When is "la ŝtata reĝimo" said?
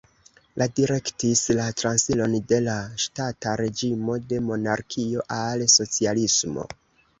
2.69-4.17